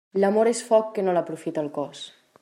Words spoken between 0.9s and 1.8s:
que no l'aprofita el